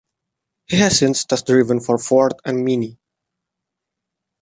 [0.65, 2.97] He has since test-driven for Ford and Mini.